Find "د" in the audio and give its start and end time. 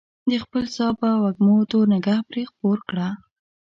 0.29-0.31